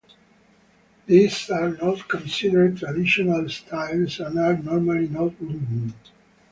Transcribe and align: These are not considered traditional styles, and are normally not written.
These 1.05 1.51
are 1.51 1.69
not 1.73 2.09
considered 2.09 2.77
traditional 2.77 3.47
styles, 3.49 4.19
and 4.19 4.39
are 4.39 4.57
normally 4.57 5.07
not 5.07 5.35
written. 5.39 5.93